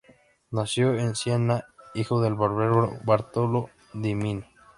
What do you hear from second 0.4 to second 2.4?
Nació en Siena, hijo del